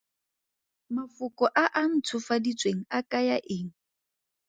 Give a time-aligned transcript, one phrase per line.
[0.95, 3.69] Mafoko a a ntshofaditsweng a kaya eng?